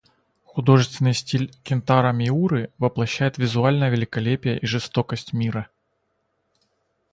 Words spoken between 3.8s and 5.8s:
великолепие и жестокость мира.